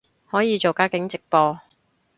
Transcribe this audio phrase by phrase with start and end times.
[0.31, 1.59] 可以做街景直播